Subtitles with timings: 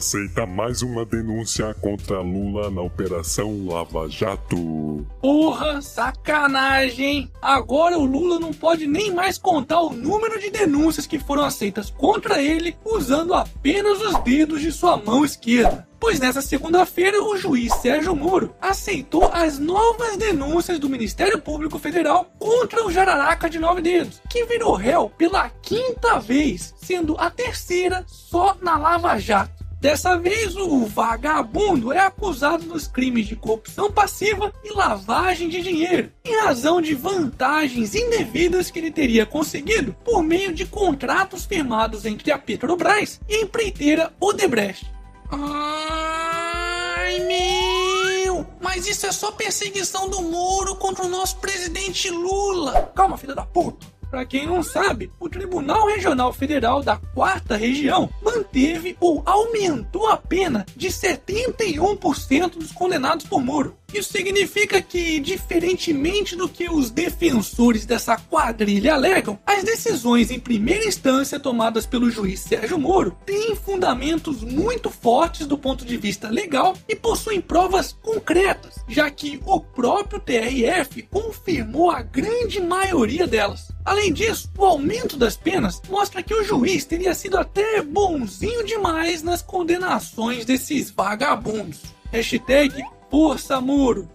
[0.00, 5.06] aceita mais uma denúncia contra Lula na Operação Lava Jato.
[5.20, 7.30] Porra, sacanagem?
[7.40, 11.90] Agora o Lula não pode nem mais contar o número de denúncias que foram aceitas
[11.90, 15.89] contra ele usando apenas os dedos de sua mão esquerda.
[16.00, 22.32] Pois nessa segunda-feira, o juiz Sérgio Moro aceitou as novas denúncias do Ministério Público Federal
[22.38, 28.02] contra o Jararaca de Nove Dedos, que virou réu pela quinta vez, sendo a terceira
[28.06, 29.60] só na Lava Jato.
[29.78, 36.10] Dessa vez, o vagabundo é acusado dos crimes de corrupção passiva e lavagem de dinheiro,
[36.24, 42.32] em razão de vantagens indevidas que ele teria conseguido por meio de contratos firmados entre
[42.32, 44.99] a Petrobras e a empreiteira Odebrecht.
[45.30, 48.46] Ai, meu!
[48.60, 52.90] Mas isso é só perseguição do Moro contra o nosso presidente Lula.
[52.94, 53.86] Calma, filha da puta.
[54.10, 60.16] Para quem não sabe, o Tribunal Regional Federal da Quarta Região manteve ou aumentou a
[60.16, 63.76] pena de 71% dos condenados por Moro.
[63.94, 70.86] Isso significa que, diferentemente do que os defensores dessa quadrilha alegam, as decisões em primeira
[70.86, 76.74] instância tomadas pelo juiz Sérgio Moro têm fundamentos muito fortes do ponto de vista legal
[76.88, 83.70] e possuem provas concretas, já que o próprio TRF confirmou a grande maioria delas.
[83.84, 89.22] Além disso, o aumento das penas mostra que o juiz teria sido até bonzinho demais
[89.22, 91.82] nas condenações desses vagabundos.
[92.10, 94.08] Hashtag Força Muro.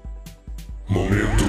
[0.90, 1.46] Momento.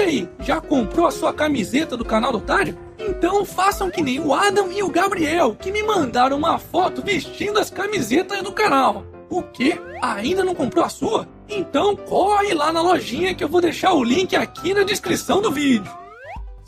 [0.00, 2.74] E aí, já comprou a sua camiseta do canal do Otário?
[2.98, 7.58] Então façam que nem o Adam e o Gabriel, que me mandaram uma foto vestindo
[7.58, 9.04] as camisetas do canal.
[9.28, 9.78] O quê?
[10.00, 11.28] Ainda não comprou a sua?
[11.46, 15.52] Então corre lá na lojinha que eu vou deixar o link aqui na descrição do
[15.52, 15.99] vídeo.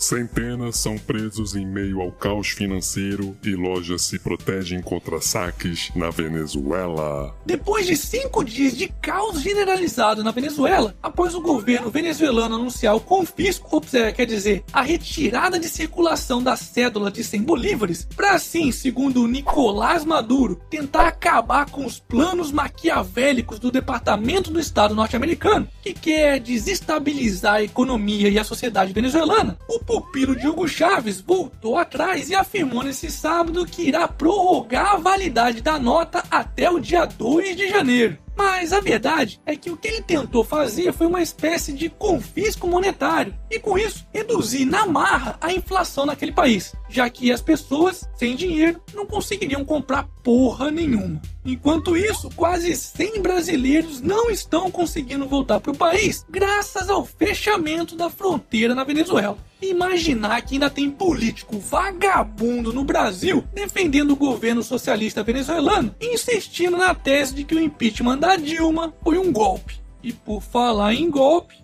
[0.03, 6.10] Centenas são presos em meio ao caos financeiro e lojas se protegem contra saques na
[6.10, 7.32] Venezuela.
[7.47, 13.00] Depois de cinco dias de caos generalizado na Venezuela, após o governo venezuelano anunciar o
[13.00, 13.81] confisco,
[14.16, 20.04] quer dizer, a retirada de circulação da cédula de 100 bolívares, para assim, segundo Nicolás
[20.04, 27.54] Maduro, tentar acabar com os planos maquiavélicos do Departamento do Estado norte-americano, que quer desestabilizar
[27.54, 32.82] a economia e a sociedade venezuelana, o pupilo de Hugo Chaves voltou atrás e afirmou
[32.82, 38.16] nesse sábado que irá prorrogar a validade da nota até o dia 2 de janeiro.
[38.34, 42.66] Mas a verdade é que o que ele tentou fazer foi uma espécie de confisco
[42.66, 48.09] monetário e, com isso, reduzir na marra a inflação naquele país, já que as pessoas
[48.14, 51.20] sem dinheiro não conseguiriam comprar porra nenhuma.
[51.44, 57.97] Enquanto isso, quase 100 brasileiros não estão conseguindo voltar para o país graças ao fechamento
[57.97, 59.36] da fronteira na Venezuela.
[59.60, 66.94] Imaginar que ainda tem político vagabundo no Brasil defendendo o governo socialista venezuelano insistindo na
[66.94, 69.82] tese de que o impeachment da Dilma foi um golpe.
[70.03, 71.62] E por falar em golpe,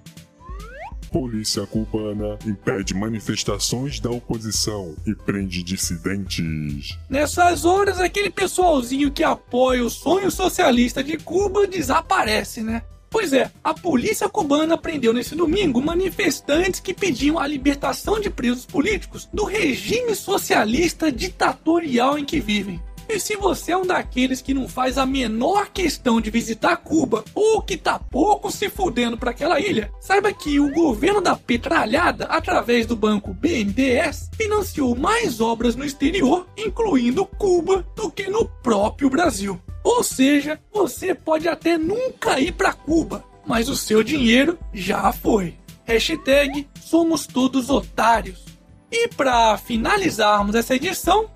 [1.11, 6.99] Polícia cubana impede manifestações da oposição e prende dissidentes.
[7.09, 12.83] nessas horas aquele pessoalzinho que apoia o sonho socialista de Cuba desaparece, né?
[13.11, 18.67] Pois é, a polícia cubana prendeu nesse domingo manifestantes que pediam a libertação de presos
[18.67, 22.83] políticos do regime socialista ditatorial em que vivem.
[23.09, 27.25] E se você é um daqueles que não faz a menor questão de visitar Cuba
[27.35, 32.27] ou que tá pouco se fudendo para aquela ilha, saiba que o governo da Petralhada,
[32.27, 39.09] através do banco BNDES, financiou mais obras no exterior, incluindo Cuba, do que no próprio
[39.09, 39.59] Brasil.
[39.83, 45.55] Ou seja, você pode até nunca ir para Cuba, mas o seu dinheiro já foi.
[45.87, 48.45] Hashtag somos todos otários.
[48.93, 51.31] E para finalizarmos essa edição,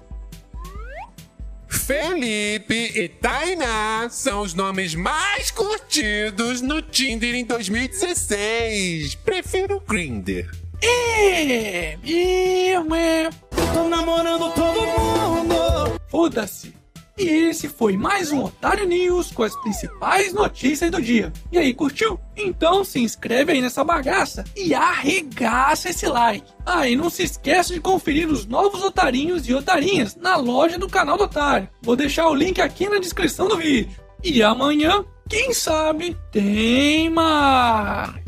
[1.83, 9.17] Felipe e Tainá são os nomes mais curtidos no Tinder em 2016.
[9.17, 10.49] Prefiro o Grindr.
[10.81, 13.31] é, eu é,
[13.75, 16.01] Tô namorando todo mundo.
[16.09, 16.73] foda-se.
[17.19, 21.31] E esse foi mais um Otário News com as principais notícias do dia.
[21.51, 22.19] E aí, curtiu?
[22.35, 26.47] Então se inscreve aí nessa bagaça e arregaça esse like.
[26.65, 30.89] Ah, e não se esqueça de conferir os novos otarinhos e otarinhas na loja do
[30.89, 31.69] canal do Otário.
[31.83, 34.01] Vou deixar o link aqui na descrição do vídeo.
[34.25, 38.22] E amanhã, quem sabe, tem mais.